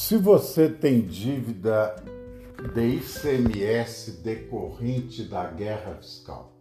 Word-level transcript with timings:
Se 0.00 0.16
você 0.16 0.68
tem 0.68 1.00
dívida 1.00 1.96
de 2.72 2.98
ICMS 2.98 4.12
decorrente 4.22 5.24
da 5.24 5.50
guerra 5.50 5.96
fiscal, 5.96 6.52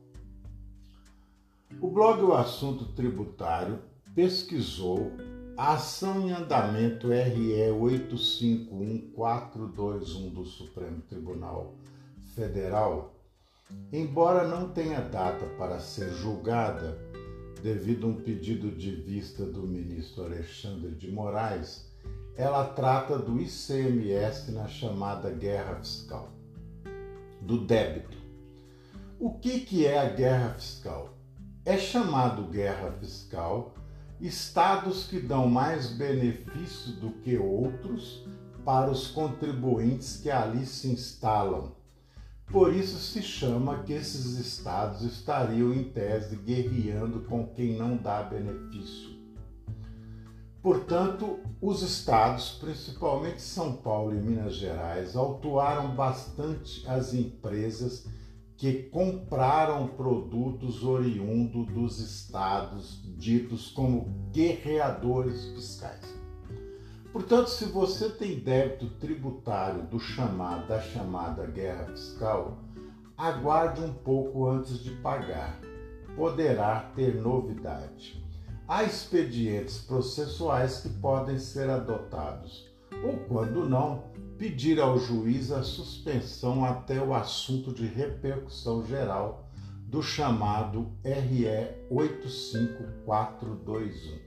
o 1.80 1.88
blog 1.88 2.24
O 2.24 2.34
Assunto 2.34 2.86
Tributário 2.94 3.78
pesquisou 4.16 5.12
a 5.56 5.74
ação 5.74 6.28
em 6.28 6.32
andamento 6.32 7.10
RE 7.10 7.70
851421 7.70 10.30
do 10.32 10.44
Supremo 10.44 11.04
Tribunal 11.04 11.76
Federal, 12.34 13.14
embora 13.94 14.48
não 14.48 14.70
tenha 14.70 15.00
data 15.00 15.46
para 15.60 15.80
ser 15.80 16.10
julgada, 16.10 16.98
devido 17.62 18.08
a 18.08 18.10
um 18.10 18.16
pedido 18.16 18.72
de 18.72 18.90
vista 18.90 19.46
do 19.46 19.62
ministro 19.62 20.26
Alexandre 20.26 20.96
de 20.96 21.12
Moraes 21.12 21.86
ela 22.38 22.66
trata 22.66 23.18
do 23.18 23.42
ICMS 23.42 24.52
na 24.52 24.68
chamada 24.68 25.32
guerra 25.32 25.78
fiscal, 25.78 26.30
do 27.42 27.66
débito. 27.66 28.16
O 29.20 29.34
que, 29.40 29.62
que 29.62 29.88
é 29.88 29.98
a 29.98 30.10
guerra 30.10 30.54
fiscal? 30.54 31.10
É 31.66 31.78
chamado 31.78 32.44
guerra 32.44 32.92
fiscal 32.92 33.74
estados 34.22 35.08
que 35.08 35.20
dão 35.20 35.48
mais 35.48 35.88
benefício 35.88 36.94
do 36.94 37.10
que 37.24 37.38
outros 37.38 38.24
para 38.64 38.92
os 38.92 39.08
contribuintes 39.08 40.18
que 40.18 40.30
ali 40.30 40.64
se 40.66 40.90
instalam. 40.90 41.72
Por 42.46 42.72
isso 42.72 42.98
se 42.98 43.24
chama 43.24 43.84
que 43.84 43.94
esses 43.94 44.38
estados 44.38 45.02
estariam 45.02 45.74
em 45.74 45.84
tese 45.86 46.36
guerreando 46.36 47.22
com 47.22 47.48
quem 47.48 47.76
não 47.76 47.98
dá 47.98 48.22
benefício. 48.22 49.17
Portanto, 50.68 51.40
os 51.62 51.82
estados, 51.82 52.58
principalmente 52.60 53.42
São 53.42 53.78
Paulo 53.78 54.14
e 54.14 54.20
Minas 54.20 54.56
Gerais, 54.56 55.16
autuaram 55.16 55.96
bastante 55.96 56.86
as 56.86 57.14
empresas 57.14 58.06
que 58.58 58.84
compraram 58.90 59.88
produtos 59.88 60.84
oriundos 60.84 61.68
dos 61.68 62.00
estados 62.02 63.02
ditos 63.18 63.70
como 63.70 64.10
guerreadores 64.34 65.46
fiscais. 65.54 66.04
Portanto, 67.14 67.48
se 67.48 67.64
você 67.68 68.10
tem 68.10 68.38
débito 68.38 68.90
tributário 69.00 69.84
do 69.84 70.02
chamado, 70.02 70.68
da 70.68 70.82
chamada 70.82 71.46
guerra 71.46 71.86
fiscal, 71.86 72.58
aguarde 73.18 73.80
um 73.80 73.94
pouco 73.94 74.50
antes 74.50 74.84
de 74.84 74.92
pagar. 74.96 75.62
Poderá 76.14 76.92
ter 76.94 77.16
novidade. 77.16 78.27
Há 78.68 78.84
expedientes 78.84 79.78
processuais 79.78 80.82
que 80.82 80.90
podem 80.90 81.40
ser 81.40 81.70
adotados, 81.70 82.68
ou, 83.02 83.16
quando 83.30 83.70
não, 83.70 84.04
pedir 84.38 84.82
ao 84.82 85.00
juiz 85.00 85.54
a 85.54 85.64
suspensão 85.64 86.66
até 86.66 87.02
o 87.02 87.14
assunto 87.14 87.74
de 87.74 87.88
repercussão 87.88 88.86
geral 88.86 89.50
do 89.86 90.04
chamado 90.04 90.92
RE 91.02 91.46
85421. 91.90 94.20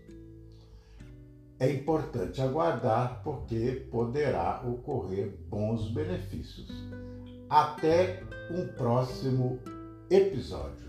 É 1.59 1.71
importante 1.71 2.41
aguardar 2.41 3.21
porque 3.23 3.87
poderá 3.91 4.62
ocorrer 4.67 5.37
bons 5.50 5.91
benefícios. 5.91 6.71
Até 7.50 8.23
um 8.50 8.67
próximo 8.69 9.59
episódio. 10.09 10.89